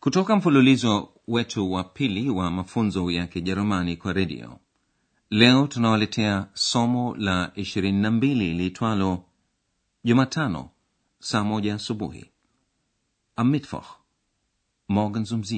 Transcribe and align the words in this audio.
kutoka 0.00 0.36
mfululizo 0.36 1.08
wetu 1.28 1.72
wa 1.72 1.84
pili 1.84 2.30
wa 2.30 2.50
mafunzo 2.50 3.10
ya 3.10 3.26
Kijerumani 3.26 3.96
kwa 3.96 4.12
redio, 4.12 4.58
leo 5.30 5.66
tunawaletea 5.66 6.46
somo 6.54 7.16
la 7.16 7.46
22 7.46 8.34
liitwalo 8.56 9.24
Jumatano 10.04 10.70
saa 11.18 11.44
moja 11.44 11.74
asubuhi, 11.74 12.30
am 13.36 13.50
Mittwoch 13.50 13.86
morgens. 14.88 15.54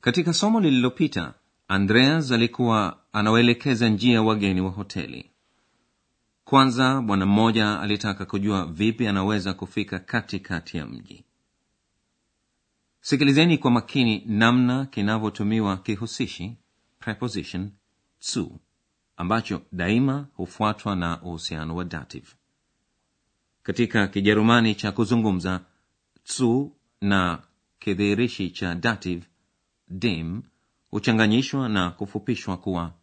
Katika 0.00 0.32
somo 0.32 0.60
lililopita, 0.60 1.34
Andreas 1.68 2.32
alikuwa 2.32 2.98
anawaelekeza 3.12 3.88
njia 3.88 4.22
wageni 4.22 4.60
wa 4.60 4.70
hoteli. 4.70 5.30
Kwanza 6.44 7.00
bwana 7.00 7.26
mmoja 7.26 7.80
alitaka 7.80 8.26
kujua 8.26 8.66
vipi 8.66 9.06
anaweza 9.06 9.54
kufika 9.54 9.98
katikati 9.98 10.76
ya 10.76 10.86
mji. 10.86 11.24
Sikilizeni 13.06 13.58
kwa 13.58 13.70
makini 13.70 14.22
namna 14.26 14.86
kinavyotumiwa 14.86 15.76
kihusishi 15.76 16.56
preposition 16.98 17.70
tsu 18.18 18.60
ambacho 19.16 19.62
daima 19.72 20.26
hufuatwa 20.34 20.96
na 20.96 21.22
uhusiano 21.22 21.76
wa 21.76 21.84
dative. 21.84 22.26
Katika 23.62 24.08
Kijerumani 24.08 24.74
cha 24.74 24.92
kuzungumza, 24.92 25.64
tsu 26.24 26.76
na 27.00 27.42
kidhihirishi 27.78 28.50
cha 28.50 28.74
dative 28.74 29.26
dem 29.88 30.42
huchanganyishwa 30.90 31.68
na 31.68 31.90
kufupishwa 31.90 32.56
kuwa 32.56 32.94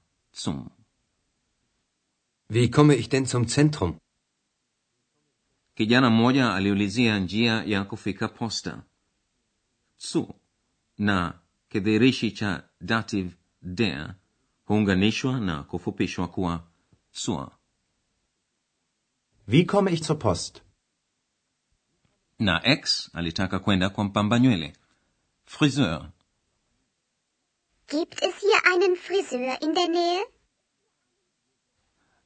zum. 0.43 0.69
Wie 2.49 2.67
komme 2.67 2.95
ich 2.95 3.09
denn 3.09 3.25
zum 3.25 3.45
Zentrum? 3.45 3.95
kijana 5.75 6.09
mmoja 6.09 6.53
aliulizia 6.53 7.19
njia 7.19 7.63
ya 7.65 7.83
kufika 7.83 8.27
posta 8.27 8.83
zu 10.11 10.35
na 10.97 11.39
kidhirishi 11.69 12.31
cha 12.31 12.63
dative 12.81 13.31
der 13.61 14.15
huunganishwa 14.65 15.39
na 15.39 15.63
kufupishwa 15.63 16.27
kuwa 16.27 16.63
zur 17.13 17.51
Wie 19.47 19.65
komme 19.65 19.91
ich 19.91 20.03
zur 20.03 20.19
Post? 20.19 20.61
na 22.39 22.61
x 22.67 23.09
alitaka 23.13 23.59
kwenda 23.59 23.89
kwa 23.89 24.03
mpamba 24.03 24.39
nywele 24.39 24.73
friseur 25.45 26.09
Gibt 27.87 28.23
es 28.23 28.35
hier 28.39 28.61
einen 28.73 28.95
Friseur 28.95 29.57
in 29.61 29.73
der 29.73 29.87
Nähe? 29.89 30.23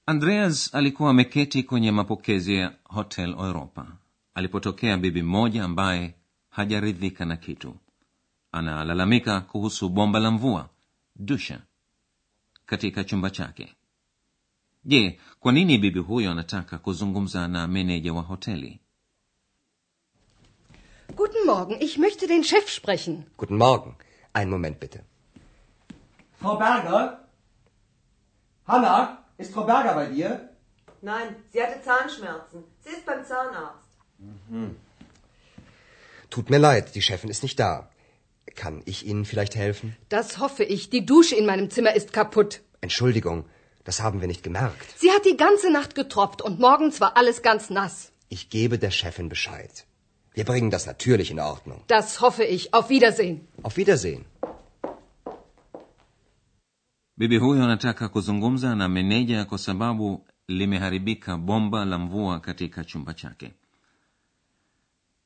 andreas 0.05 0.75
alikuwa 0.75 1.09
ameketi 1.09 1.63
kwenye 1.63 1.91
mapokezi 1.91 2.55
ya 2.55 2.75
hotel 2.83 3.29
europa 3.29 3.97
alipotokea 4.33 4.97
bibi 4.97 5.21
mmoja 5.21 5.63
ambaye 5.63 6.15
hajaridhika 6.57 7.25
na 7.25 7.37
kitu 7.37 7.75
analalamika 8.51 9.41
kuhusu 9.41 9.89
bomba 9.89 10.19
la 10.19 10.31
mvua 10.31 10.69
dusha 11.15 11.59
katika 12.65 13.03
chumba 13.03 13.29
chake 13.29 13.75
je 14.85 15.19
kwa 15.39 15.51
nini 15.51 15.77
bibi 15.77 15.99
huyo 15.99 16.31
anataka 16.31 16.77
kuzungumza 16.77 17.47
na 17.47 17.67
meneja 17.67 18.13
wa 18.13 18.21
hoteli 18.21 18.79
Guten 21.15 21.45
Morgen, 21.45 21.81
ich 21.81 21.97
möchte 21.97 22.27
den 22.27 22.43
Chef 22.43 22.69
sprechen. 22.69 23.23
Guten 23.37 23.57
Morgen. 23.57 23.95
Einen 24.33 24.51
Moment 24.51 24.79
bitte. 24.79 24.99
Frau 26.41 26.57
Berger? 26.57 27.19
Hanna, 28.67 29.17
ist 29.37 29.53
Frau 29.53 29.63
Berger 29.63 29.93
bei 29.95 30.05
dir? 30.15 30.49
Nein, 31.01 31.35
sie 31.51 31.63
hatte 31.63 31.81
Zahnschmerzen. 31.81 32.63
Sie 32.83 32.89
ist 32.89 33.05
beim 33.05 33.23
Zahnarzt. 33.25 33.87
Tut 36.29 36.49
mir 36.49 36.59
leid, 36.59 36.95
die 36.95 37.01
Chefin 37.01 37.29
ist 37.29 37.43
nicht 37.43 37.59
da. 37.59 37.89
Kann 38.55 38.81
ich 38.85 39.05
Ihnen 39.05 39.25
vielleicht 39.25 39.55
helfen? 39.55 39.95
Das 40.09 40.39
hoffe 40.39 40.63
ich. 40.63 40.89
Die 40.89 41.05
Dusche 41.05 41.35
in 41.35 41.45
meinem 41.45 41.69
Zimmer 41.69 41.93
ist 41.95 42.11
kaputt. 42.13 42.61
Entschuldigung, 42.81 43.45
das 43.83 44.01
haben 44.01 44.19
wir 44.21 44.27
nicht 44.27 44.43
gemerkt. 44.43 44.85
Sie 44.97 45.11
hat 45.11 45.25
die 45.25 45.37
ganze 45.37 45.71
Nacht 45.71 45.95
getropft 45.95 46.41
und 46.41 46.59
morgens 46.59 46.99
war 47.01 47.17
alles 47.17 47.41
ganz 47.41 47.69
nass. 47.69 48.11
Ich 48.29 48.49
gebe 48.49 48.77
der 48.79 48.91
Chefin 48.91 49.29
Bescheid. 49.29 49.85
Wir 50.33 50.45
bringen 50.45 50.69
das 50.71 50.85
natürlich 50.85 51.31
in 51.31 51.39
Ordnung. 51.39 51.81
Das 51.87 52.19
hoffe 52.21 52.43
ich. 52.43 52.73
Auf 52.73 52.89
Wiedersehen. 52.89 53.47
Auf 53.63 53.77
Wiedersehen. 53.77 54.25
bibi 57.19 57.37
huyo 57.37 57.63
anataka 57.63 58.09
kuzungumza 58.09 58.75
na 58.75 58.87
meneja 58.89 59.45
kwa 59.45 59.57
sababu 59.57 60.25
limeharibika 60.47 61.37
bomba 61.37 61.85
la 61.85 61.97
mvua 61.97 62.39
katika 62.39 62.83
chumba 62.83 63.13
chake 63.13 63.51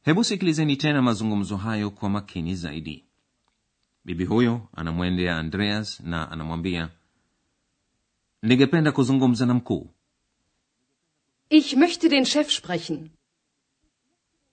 hebu 0.04 0.24
sikilizeni 0.24 0.76
tena 0.78 1.02
mazungumzo 1.02 1.58
hayo 1.58 1.90
kwa 1.92 2.10
makini 2.10 2.56
zaidi. 2.56 3.06
Bibi 4.06 4.26
huyo 4.26 4.68
anamwendea 4.76 5.38
andreas 5.38 6.00
na 6.00 6.32
anamwambia 6.32 6.90
ningependa 8.42 8.92
kuzungumza 8.92 9.46
na 9.46 9.54
mkuu. 9.54 9.90
Ich 11.50 11.74
möchte 11.74 12.10
den 12.10 12.26
Chef 12.26 12.52
sprechen. 12.52 13.10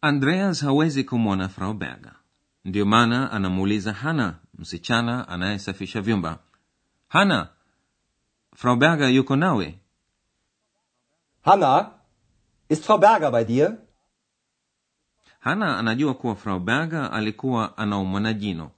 andreas 0.01 0.63
hawezi 0.63 1.05
kumwona 1.05 1.49
frau 1.49 1.75
berger. 1.75 2.15
Ndiyo 2.65 2.87
maana 2.87 3.33
anamuuliza 3.33 3.93
hana 3.93 4.39
msichana 4.59 5.29
anayesafisha 5.29 6.01
vyumba. 6.01 6.39
Hana 7.09 7.49
frau 8.57 8.77
berger 8.77 9.09
yuko 9.09 9.37
nawe? 9.37 9.79
Hana 11.43 11.91
ist 12.69 12.85
Frau 12.85 12.99
Berger 12.99 13.31
bei 13.31 13.45
dir? 13.45 13.79
Hana 15.39 15.79
anajua 15.79 16.15
kuwa 16.15 16.37
frau 16.37 16.61
berger 16.61 17.11
alikuwa 17.13 17.79
anaumwa 17.79 18.21
na 18.21 18.33
jino 18.33 18.71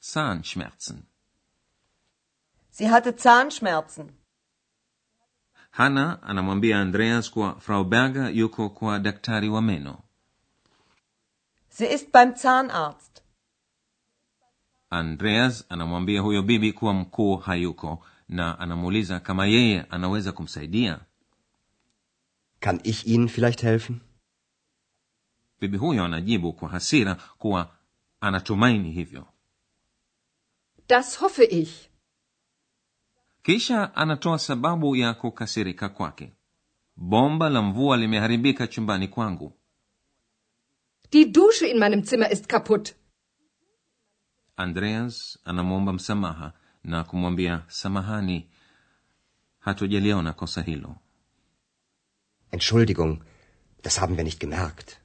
zahnschmerzen 0.00 0.98
Sie 2.70 2.86
hatte 2.88 3.10
Zahnschmerzen. 3.12 4.06
hana 5.70 6.22
anamwambia 6.22 6.80
andreas 6.80 7.30
kuwa 7.30 7.60
frau 7.60 7.84
berger 7.84 8.30
yuko 8.36 8.68
kwa 8.70 8.98
daktari 8.98 9.48
wa 9.48 9.62
meno 9.62 9.98
Sie 11.68 11.94
ist 11.94 12.12
beim 12.12 12.34
Zahnarzt. 12.34 13.22
andreas 14.90 15.64
anamwambia 15.68 16.20
huyo 16.20 16.42
bibi 16.42 16.72
kuwa 16.72 16.94
mkuu 16.94 17.36
hayuko 17.36 18.04
na 18.28 18.58
anamuuliza 18.58 19.20
kama 19.20 19.46
yeye 19.46 19.82
anaweza 19.90 20.32
kumsaidia 20.32 20.98
Kann 22.60 22.80
ich 22.84 23.06
Ihnen 23.06 23.28
vielleicht 23.28 23.62
helfen? 23.62 24.00
Bibi 25.60 25.76
huyo 25.76 26.04
anajibu 26.04 26.52
kwa 26.52 26.68
hasira 26.68 27.14
kuwa 27.14 27.76
anatumaini 28.20 28.92
hivyo 28.92 29.26
Das 30.88 31.18
hoffe 31.18 31.44
ich. 31.44 31.88
kisha 33.42 33.94
anatoa 33.96 34.38
sababu 34.38 34.96
ya 34.96 35.14
kukasirika 35.14 35.88
kwake 35.88 36.32
bomba 36.96 37.48
la 37.50 37.62
mvua 37.62 37.96
limeharibika 37.96 38.66
chumbani 38.66 39.08
kwangu 39.08 39.52
Die 41.12 41.24
Dusche 41.24 41.70
in 41.70 41.78
meinem 41.78 42.02
Zimmer 42.02 42.32
ist 42.32 42.46
kaputt. 42.46 42.94
andreas 44.56 45.38
anamwomba 45.44 45.92
msamaha 45.92 46.52
na 46.84 47.04
kumwambia 47.04 47.64
samahani 47.68 48.50
hatujaliona 49.58 50.32
kosa 50.32 50.62
hilo 50.62 50.96
Entschuldigung, 52.50 53.22
das 53.82 53.98
haben 54.00 54.16
wir 54.16 54.24
nicht 54.24 54.40
gemerkt. 54.40 54.98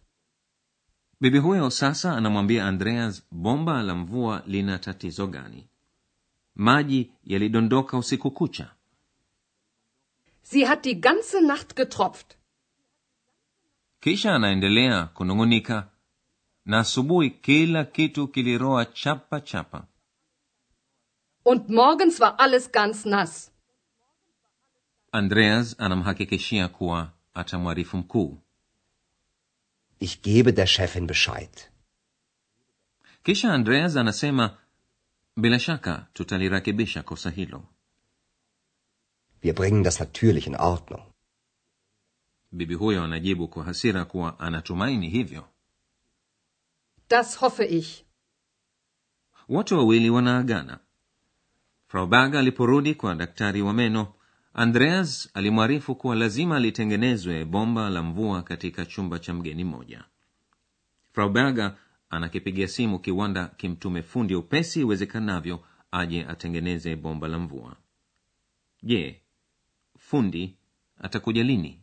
Bibi 1.22 1.38
huyo 1.40 1.70
sasa 1.70 2.18
anamwambia 2.18 2.68
andreas 2.68 3.24
bomba 3.32 3.84
la 3.84 3.96
mvua 3.96 4.44
lina 4.48 4.80
tatizo 4.80 5.28
gani 5.28 5.68
maji 6.56 7.12
yalidondoka 7.24 7.98
usiku 7.98 8.32
kucha 8.32 8.72
Sie 10.44 10.66
hat 10.66 10.84
die 10.84 10.96
ganze 10.96 11.42
Nacht 11.42 11.76
getropft. 11.76 12.34
kisha 14.00 14.36
anaendelea 14.36 15.06
kunung'unika 15.06 15.88
na 16.66 16.80
asubuhi 16.80 17.30
kila 17.30 17.84
kitu 17.84 18.28
kiliroa 18.28 18.86
chapa 18.86 19.42
chapa 19.42 19.88
Und 21.46 21.70
morgens 21.70 22.20
war 22.20 22.36
alles 22.38 22.72
ganz 22.72 23.06
nass. 23.06 23.52
andreas 25.12 25.76
anamhakikishia 25.80 26.68
kuwa 26.68 27.12
atamwarifu 27.34 27.98
mkuu 27.98 28.38
Ich 30.06 30.14
gebe 30.22 30.52
der 30.54 30.68
Chefin 30.68 31.08
Bescheid. 31.08 31.56
kisha 33.24 33.54
andreas 33.54 33.96
anasema 33.96 34.58
bila 35.38 35.60
shaka 35.60 36.08
tutalirekebisha 36.14 37.04
kosa 37.04 37.30
hilo 37.30 37.64
Wir 39.44 39.54
bringen 39.56 39.84
das 39.84 40.00
natürlich 40.00 40.48
in 40.48 40.56
Ordnung. 40.56 41.04
bibi 42.52 42.74
huyo 42.76 43.04
anajibu 43.04 43.48
kwa 43.48 43.64
hasira 43.64 44.06
kuwa 44.06 44.40
anatumaini 44.40 45.10
hivyo 45.10 45.48
Das 47.10 47.38
hoffe 47.40 47.66
ich. 47.66 48.04
wote 49.50 49.76
wawili 49.76 50.10
wanaagana 50.10 50.80
frau 51.88 52.08
berger 52.08 52.40
aliporudi 52.40 52.96
kwa 52.96 53.16
daktari 53.16 53.62
wa 53.62 53.74
meno 53.74 54.14
andreas 54.54 55.30
alimwarifu 55.34 55.96
kuwa 55.96 56.16
lazima 56.16 56.60
litengenezwe 56.60 57.46
bomba 57.46 57.90
la 57.90 58.04
mvua 58.04 58.44
katika 58.44 58.86
chumba 58.86 59.20
cha 59.20 59.34
mgeni 59.34 59.64
mmoja. 59.64 60.04
Frau 61.12 61.30
berger 61.30 61.76
anakipigia 62.10 62.68
simu 62.68 63.00
kiwanda 63.00 63.48
kimtume 63.48 64.02
fundi 64.02 64.36
upesi 64.36 64.82
iwezekanavyo 64.82 65.64
aje 65.92 66.26
atengeneze 66.26 66.96
bomba 66.96 67.28
la 67.28 67.40
mvua. 67.40 67.76
Je 68.84 69.22
fundi 69.98 70.56
atakuja 71.00 71.44
lini 71.44 71.80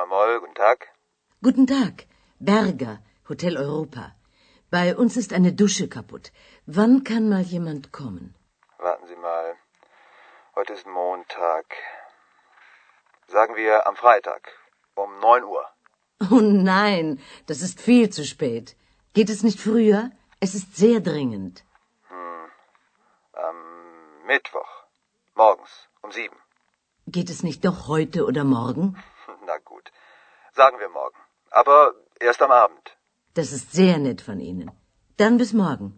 Firma 0.00 0.16
Moll, 0.16 0.40
guten 0.40 0.54
Tag. 0.54 0.88
Guten 1.42 1.66
Tag, 1.66 2.06
Berger, 2.38 3.00
Hotel 3.28 3.56
Europa. 3.58 4.14
Bei 4.70 4.96
uns 4.96 5.16
ist 5.18 5.32
eine 5.34 5.52
Dusche 5.52 5.88
kaputt. 5.88 6.32
Wann 6.64 7.04
kann 7.04 7.28
mal 7.28 7.42
jemand 7.42 7.92
kommen? 7.92 8.34
Warten 8.78 9.06
Sie 9.08 9.16
mal. 9.16 9.56
Heute 10.56 10.72
ist 10.72 10.86
Montag. 10.86 11.66
Sagen 13.26 13.56
wir 13.56 13.86
am 13.86 13.96
Freitag 13.96 14.48
um 14.94 15.18
9 15.20 15.44
Uhr. 15.44 15.64
Oh 16.30 16.40
nein, 16.40 17.20
das 17.46 17.60
ist 17.60 17.78
viel 17.80 18.08
zu 18.08 18.24
spät. 18.24 18.76
Geht 19.12 19.28
es 19.28 19.42
nicht 19.42 19.60
früher? 19.60 20.10
Es 20.40 20.54
ist 20.54 20.76
sehr 20.76 21.00
dringend. 21.00 21.64
Am 23.32 23.56
Mittwoch. 24.26 24.72
Morgens 25.34 25.88
um 26.00 26.10
7. 26.10 26.34
Geht 27.06 27.28
es 27.28 27.42
nicht 27.42 27.64
doch 27.66 27.88
heute 27.88 28.24
oder 28.24 28.44
morgen? 28.44 28.96
Sagen 30.60 30.78
wir 30.84 30.88
morgen. 31.00 31.18
Aber 31.60 31.78
erst 32.28 32.42
am 32.42 32.50
Abend. 32.64 32.84
Das 33.34 33.48
ist 33.52 33.72
sehr 33.72 33.98
nett 33.98 34.20
von 34.28 34.38
Ihnen. 34.40 34.70
Dann 35.16 35.36
bis 35.38 35.52
morgen. 35.52 35.88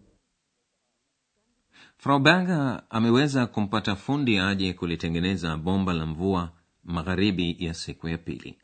frau 2.02 2.18
berger 2.18 2.82
ameweza 2.90 3.46
kumpata 3.46 3.96
fundi 3.96 4.38
aje 4.38 4.72
kulitengeneza 4.72 5.56
bomba 5.56 5.92
la 5.92 6.06
mvua 6.06 6.52
magharibi 6.84 7.56
ya 7.58 7.74
siku 7.74 8.08
ya 8.08 8.18
pili 8.18 8.58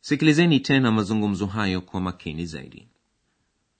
sikilizeni 0.00 0.60
tena 0.60 0.90
mazungumzo 0.92 1.46
hayo 1.46 1.80
kwa 1.80 2.00
makini 2.00 2.46
zaidi 2.46 2.88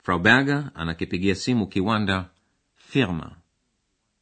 frau 0.02 0.19
berger 0.19 0.70
anakipigia 0.74 1.34
simu 1.34 1.66
kiwanda 1.66 2.31
firma 2.74 3.36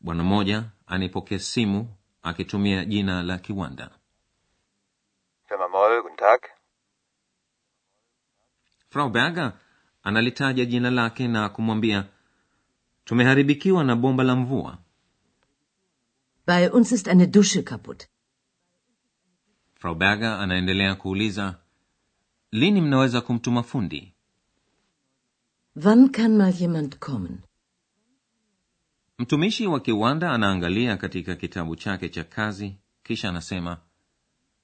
bwana 0.00 0.22
mmoja 0.24 0.64
anipokea 0.86 1.38
simu 1.38 1.88
akitumia 2.22 2.84
jina 2.84 3.22
la 3.22 3.38
kiwanda 3.38 3.90
Moll, 5.76 6.02
guten 6.02 6.16
Tag. 6.16 6.40
frau 8.90 9.10
berger 9.10 9.52
analitaja 10.02 10.64
jina 10.64 10.90
lake 10.90 11.28
na 11.28 11.48
kumwambia 11.48 12.04
tumeharibikiwa 13.04 13.84
na 13.84 13.96
bomba 13.96 14.24
la 14.24 14.36
mvua 14.36 14.78
Bei 16.46 16.68
uns 16.70 16.92
ist 16.92 17.08
eine 17.08 17.26
Dusche 17.26 17.62
kaputt. 17.62 18.06
frau 19.74 19.94
berger 19.94 20.32
anaendelea 20.40 20.94
kuuliza 20.94 21.58
lini 22.52 22.80
mnaweza 22.80 23.20
kumtuma 23.20 23.62
fundi 23.62 24.14
Wann 25.76 26.08
kann 26.10 26.36
mal 26.36 26.52
jemand 26.52 26.98
kommen? 26.98 27.38
mtumishi 29.18 29.66
wa 29.66 29.80
kiwanda 29.80 30.32
anaangalia 30.32 30.96
katika 30.96 31.34
kitabu 31.36 31.76
chake 31.76 32.08
cha 32.08 32.24
kazi 32.24 32.76
kisha 33.02 33.28
anasema 33.28 33.78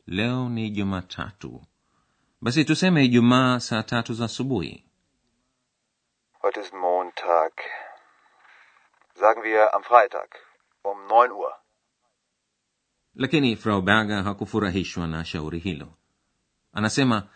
leo 0.07 0.49
ni 0.49 0.71
jumatatu 0.71 1.63
basi 2.41 2.65
tuseme 2.65 3.05
ijumaa 3.05 3.61
saa 3.61 3.83
tatu 3.83 4.15
za 4.15 4.25
asubuhi 4.25 4.85
Heute 6.43 6.61
ist 6.61 6.73
Montag. 6.75 7.53
Sagen 9.15 9.43
wir 9.43 9.75
am 9.75 9.83
Freitag 9.83 10.29
um 10.85 10.99
9 11.09 11.31
Uhr. 11.33 11.53
lakini 13.15 13.57
frau 13.57 13.83
berger 13.83 14.23
hakufurahishwa 14.25 15.07
na 15.07 15.25
shauri 15.25 15.59
hilo 15.59 15.93
anasema 16.73 17.29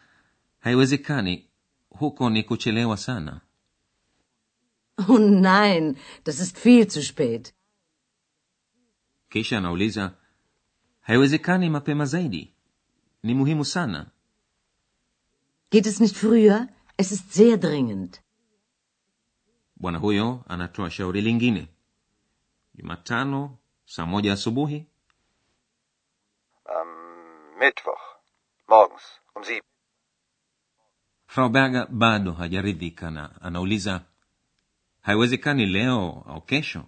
haiwezekani 0.59 1.51
huko 1.91 2.31
ni 2.31 2.43
kuchelewa 2.43 2.97
sana 2.97 3.41
Oh 5.09 5.19
nein, 5.19 5.97
das 6.25 6.41
ist 6.41 6.59
viel 6.59 6.87
zu 6.87 7.03
spät. 7.03 7.53
kisha 9.29 9.59
anauliza 9.59 10.12
haiwezekani 11.01 11.71
mapema 11.71 12.05
zaidi 12.05 12.56
ni 13.26 13.34
muhimu 13.34 13.64
sana 13.64 14.00
Geht 15.70 15.87
es 15.87 16.00
nicht 16.00 16.17
früher? 16.17 16.69
Es 16.96 17.08
ist 17.12 17.32
sehr 17.38 17.56
dringend. 17.56 18.20
bwana 19.76 19.99
huyo 19.99 20.44
anatoa 20.49 20.90
shauri 20.90 21.20
lingine 21.20 21.69
jumatano 22.75 23.58
saa 23.87 24.06
moja 24.06 24.32
asubuhi 24.32 24.87
Am 26.81 26.88
Mittwoch. 27.61 28.05
Morgens 28.69 29.02
um 29.37 29.43
7. 29.43 29.61
frau 31.26 31.49
berger 31.49 31.87
bado 31.90 32.32
hajaridhika 32.32 33.11
na 33.11 33.43
anauliza 33.43 34.00
haiwezekani 35.02 35.67
leo 35.67 36.25
au 36.28 36.40
kesho 36.40 36.82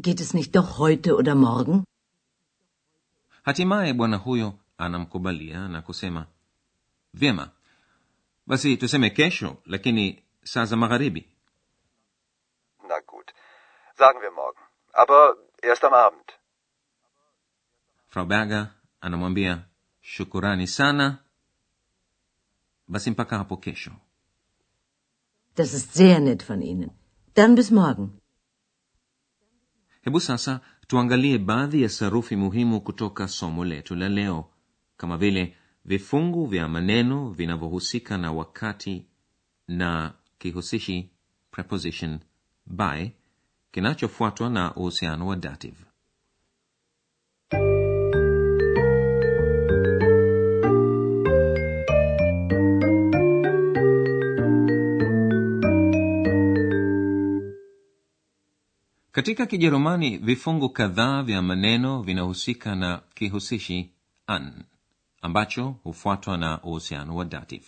Geht 0.00 0.20
es 0.20 0.34
nicht 0.34 0.52
doch 0.54 0.78
heute 0.78 1.14
oder 1.16 1.34
morgen? 1.34 1.84
hatimaye 3.42 3.92
bwana 3.94 4.16
huyo 4.16 4.52
anamkubalia 4.78 5.68
na 5.68 5.82
kusema 5.82 6.26
vyema 7.14 7.50
basi 8.46 8.76
tuseme 8.76 9.10
kesho 9.10 9.56
lakini 9.66 10.22
saa 10.44 10.64
za 10.64 10.76
magharibi 10.76 11.28
Na 12.88 13.00
gut. 13.00 13.30
Sagen 13.98 14.20
wir 14.20 14.32
morgen. 14.32 14.62
Aber 14.92 15.36
erst 15.62 15.84
am 15.84 15.94
Abend. 15.94 16.32
frau 18.08 18.26
berger 18.26 18.70
anamwambia 19.00 19.64
shukurani 20.00 20.66
sana 20.66 21.18
basi 22.88 23.10
mpaka 23.10 23.38
hapo 23.38 23.56
kesho 23.56 23.90
Das 25.56 25.74
ist 25.74 25.92
sehr 25.94 26.20
nett 26.20 26.42
von 26.44 26.62
Ihnen. 26.62 26.90
Dann 27.34 27.54
bis 27.54 27.70
morgen. 27.70 28.08
hebu 30.02 30.20
sasa 30.20 30.60
tuangalie 30.86 31.38
baadhi 31.38 31.82
ya 31.82 31.88
sarufi 31.88 32.36
muhimu 32.36 32.80
kutoka 32.80 33.28
somo 33.28 33.64
letu 33.64 33.94
la 33.94 34.08
leo 34.08 34.50
kama 34.98 35.16
vile 35.16 35.54
vifungu 35.84 36.46
vya 36.46 36.68
maneno 36.68 37.30
vinavyohusika 37.30 38.18
na 38.18 38.32
wakati 38.32 39.06
na 39.68 40.12
kihusishi 40.38 41.10
preposition 41.50 42.18
by 42.66 43.06
kinachofuatwa 43.72 44.50
na 44.50 44.74
uhusiano 44.74 45.26
wa 45.26 45.36
dative. 45.36 45.76
Katika 59.12 59.46
kijerumani 59.46 60.18
vifungu 60.18 60.68
kadhaa 60.70 61.22
vya 61.22 61.42
maneno 61.42 62.02
vinahusika 62.02 62.74
na 62.74 63.02
kihusishi 63.14 63.90
an 64.26 64.52
ambacho 65.22 65.68
hufuatwa 65.68 66.36
na 66.38 66.62
uhusiano 66.62 67.16
wa 67.16 67.24
dative 67.24 67.66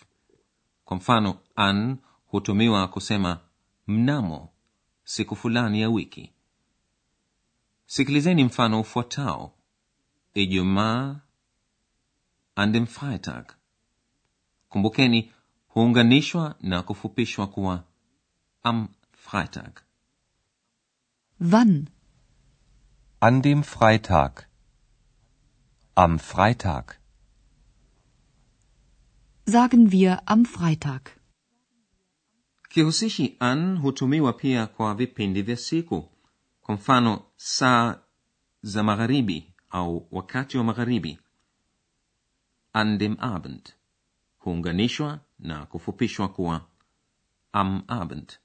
kwa 0.85 0.97
mfano 0.97 1.39
an 1.55 1.97
hutumiwa 2.27 2.87
kusema 2.87 3.39
mnamo 3.87 4.49
siku 5.03 5.35
fulani 5.35 5.81
ya 5.81 5.89
wiki 5.89 6.31
sikilizeni 7.85 8.43
mfano 8.43 8.79
ufuatao 8.81 9.53
ijumaa 10.33 11.19
an 12.55 12.71
dem 12.71 12.85
freitag 12.85 13.45
kumbukeni 14.69 15.31
huunganishwa 15.67 16.55
na 16.61 16.81
kufupishwa 16.83 17.47
kuwa 17.47 17.83
am 18.63 18.87
freitag 19.11 19.71
Wann? 21.41 21.89
An 23.19 23.41
dem 23.41 23.63
Freitag. 23.63 24.45
Am 25.97 26.19
Freitag. 26.19 27.00
Sagen 29.45 29.91
wir 29.91 30.21
am 30.27 30.45
Freitag. 30.45 31.01
kihusishi 32.69 33.35
an 33.39 33.77
hutumiwa 33.77 34.33
pia 34.33 34.67
kwa 34.67 34.95
vipindi 34.95 35.41
vya 35.41 35.57
siku 35.57 36.09
kwa 36.61 36.75
mfano 36.75 37.23
saa 37.35 37.99
za 38.61 38.83
magharibi 38.83 39.53
au 39.69 40.07
wakati 40.11 40.57
wa 40.57 40.63
magharibi 40.63 41.19
an 42.73 42.97
dem 42.97 43.17
abend 43.19 43.73
huunganishwa 44.37 45.19
na 45.39 45.65
kufupishwa 45.65 46.27
kuwa 46.29 46.65
am 47.51 47.83
abend 47.87 48.37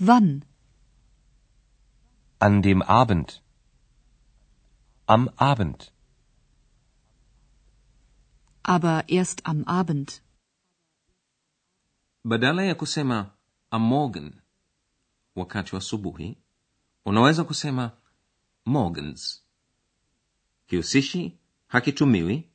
Wann? 0.00 0.42
An 2.40 2.60
dem 2.62 2.82
Abend. 2.82 3.40
Am 5.06 5.28
Abend. 5.36 5.92
Aber 8.64 9.04
erst 9.08 9.40
am 9.46 9.62
Abend. 9.66 10.22
badala 12.24 12.62
ya 12.64 12.74
kusema 12.74 13.30
am 13.70 13.82
morgen 13.82 14.32
wakati 15.36 15.74
wa 15.74 15.80
subuhi 15.80 16.36
unaweza 17.04 17.44
kusema 17.44 17.92
morgens 18.66 19.42
kihusishi 20.66 21.38
hakitumiwi 21.66 22.48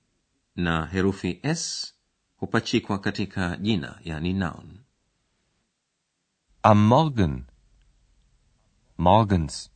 na 0.56 0.86
herufi 0.86 1.40
s 1.44 1.94
hupachikwa 2.38 3.00
katika 3.00 3.58
jina 3.58 4.00
yani 4.04 4.34
noun 4.34 4.80
Am 6.62 6.88
Morgen. 6.88 7.46
Morgens. 8.98 9.72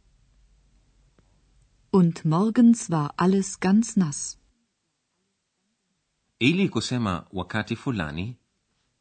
Und 1.91 2.25
morgens 2.25 2.89
war 2.89 3.13
alles 3.17 3.59
ganz 3.61 3.95
nass. 3.95 4.37
Ili 6.43 6.69
kusema 6.69 7.27
wakati 7.31 7.75
fulani 7.75 8.37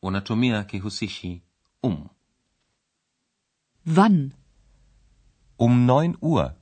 unatumia 0.03 0.65
kihusishi 0.65 1.43
um 1.83 2.09
Wann? 3.97 4.33
Um 5.59 5.87
neun 5.87 6.17
Uhr. 6.21 6.55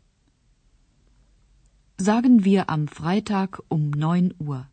Sagen 1.99 2.45
wir 2.45 2.65
am 2.69 2.87
Freitag 2.89 3.59
um 3.71 3.91
9 3.91 4.35
Uhr. 4.41 4.67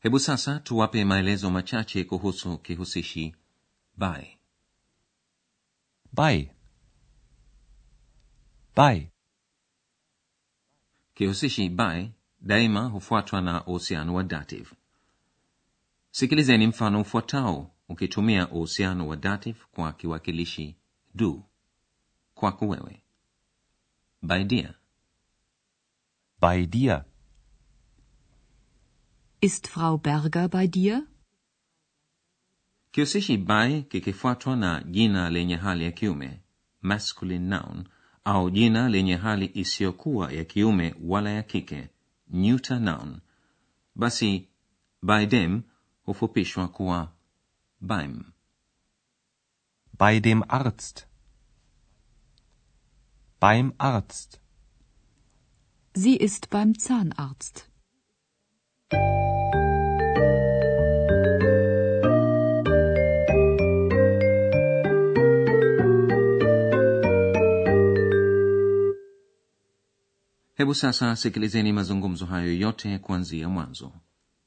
hebu 0.00 0.18
sasa 0.18 0.60
tuwape 0.60 1.04
maelezo 1.04 1.50
machache 1.50 2.04
kuhusu 2.04 2.58
kihusishi 2.58 3.36
by 3.96 4.24
Bei. 6.12 6.50
Bei. 8.76 9.10
kihusishi 11.14 11.68
by 11.68 12.17
daima 12.48 12.80
hufuatwa 12.80 13.40
na 13.40 13.64
uhusiano 13.66 14.14
wa 14.14 14.22
dative 14.24 14.70
sikilizeni 16.10 16.66
mfano 16.66 17.00
ufuatao 17.00 17.70
ukitumia 17.88 18.48
uhusiano 18.50 19.08
wa 19.08 19.16
dative 19.16 19.58
kwa 19.72 19.92
kiwakilishi 19.92 20.76
du 21.14 21.44
kwako 22.34 22.68
wewe 22.68 23.02
by 24.22 24.44
dir 24.44 24.74
Bei 26.40 26.66
dir. 26.66 27.04
Ist 29.40 29.68
Frau 29.68 29.98
Berger 29.98 30.48
bei 30.48 30.68
dir? 30.68 31.02
kihusishi 32.92 33.36
by 33.36 33.82
kikifuatwa 33.82 34.56
na 34.56 34.82
jina 34.84 35.30
lenye 35.30 35.56
hali 35.56 35.84
ya 35.84 35.90
kiume 35.92 36.40
masculine 36.82 37.44
noun 37.48 37.84
au 38.24 38.50
jina 38.50 38.88
lenye 38.88 39.16
hali 39.16 39.50
isiyokuwa 39.54 40.32
ya 40.32 40.44
kiume 40.44 40.94
wala 41.02 41.30
ya 41.30 41.42
kike 41.42 41.88
neuter 42.30 42.80
noun 42.80 43.20
basi 43.94 44.48
by 45.02 45.26
dem 45.26 45.62
hufupishwa 46.06 46.68
kuwa 46.68 47.12
beim 47.80 48.32
Bei 49.98 50.20
dem 50.20 50.44
Arzt. 50.48 51.08
Beim 53.40 53.72
Arzt. 53.78 54.40
Sie 55.92 56.16
ist 56.16 56.50
beim 56.50 56.78
Zahnarzt. 56.78 57.67
Hebu 70.58 70.74
sasa 70.74 71.16
sikilizeni 71.16 71.72
mazungumzo 71.72 72.26
hayo 72.26 72.54
yote 72.58 72.98
kuanzia 72.98 73.48
mwanzo. 73.48 73.92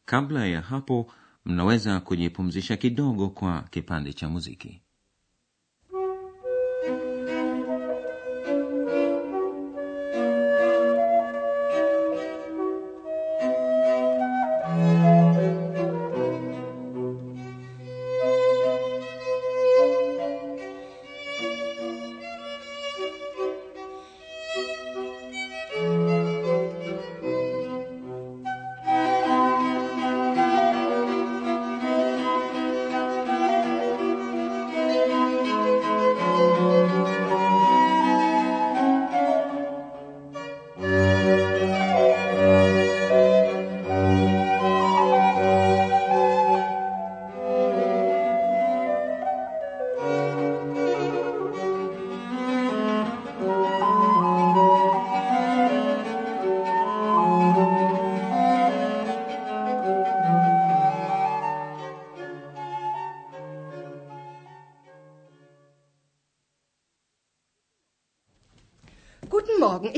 Kabla 0.06 0.46
ya 0.48 0.62
hapo 0.62 1.12
mnaweza 1.46 2.00
kujipumzisha 2.00 2.78
kidogo 2.78 3.30
kwa 3.30 3.62
kipande 3.62 4.14
cha 4.14 4.30
muziki 4.30 4.82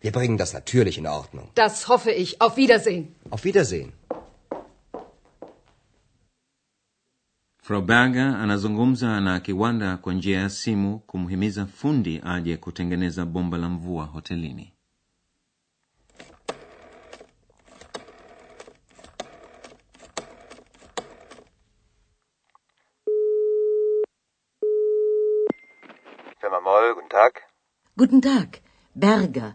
Wir 0.00 0.12
bringen 0.12 0.38
das 0.38 0.52
natürlich 0.54 0.98
in 0.98 1.06
Ordnung. 1.06 1.48
Das 1.54 1.88
hoffe 1.88 2.10
ich. 2.10 2.40
Auf 2.40 2.56
Wiedersehen. 2.56 3.14
Auf 3.30 3.44
Wiedersehen. 3.44 3.92
frau 7.62 7.80
berger 7.82 8.38
anazungumza 8.38 9.20
na 9.20 9.40
kiwanda 9.40 9.96
kwa 9.96 10.14
njia 10.14 10.40
ya 10.40 10.50
simu 10.50 10.98
kumhimiza 10.98 11.66
fundi 11.66 12.20
aje 12.24 12.56
kutengeneza 12.56 13.24
bomba 13.24 13.58
la 13.58 13.68
mvua 13.68 14.04
hotelini 14.04 14.72
Firma 26.40 26.60
Moll, 26.60 26.94
guten 26.94 27.08
Tag. 27.08 27.32
Guten 27.96 28.20
Tag, 28.20 28.48
Berger, 28.94 29.54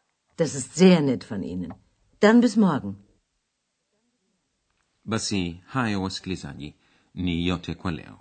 Das 0.41 0.55
ist 0.59 0.71
sehr 0.75 1.01
nett 1.01 1.23
von 1.31 1.41
Ihnen. 1.43 1.73
Dann 2.19 2.41
bis 2.41 2.55
morgen. 2.57 2.95
basi 5.05 5.61
hayo 5.65 6.01
wasikilizaji 6.01 6.75
ni 7.13 7.47
yote 7.47 7.75
kwa 7.75 7.91
leo 7.91 8.19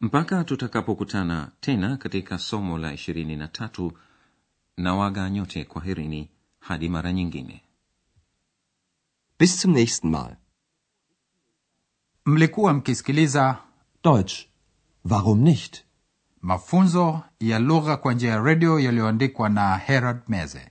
mpaka 0.00 0.44
tutakapokutana 0.44 1.52
tena 1.60 1.96
katika 1.96 2.38
somo 2.38 2.78
la 2.78 2.92
ishirini 2.92 3.36
na 3.36 3.48
tatu 3.48 3.92
na 4.76 4.94
waga 4.94 5.30
nyote 5.30 5.64
kwaherini 5.64 6.30
hadi 6.58 6.88
mara 6.88 7.12
nyingine 7.12 7.62
Bis 9.38 9.62
zum 9.62 9.72
nächsten 9.72 10.10
Mal. 10.10 10.36
mlikuwa 12.26 12.72
mkisikiliza 12.72 13.58
Deutsch. 14.04 14.46
Warum 15.04 15.40
nicht? 15.40 15.84
mafunzo 16.40 17.22
ya 17.40 17.58
lugha 17.58 17.96
kwa 17.96 18.14
njia 18.14 18.30
ya 18.30 18.42
redio 18.42 18.80
yaliyoandikwa 18.80 19.48
na 19.48 19.76
herald 19.76 20.20
meze 20.28 20.70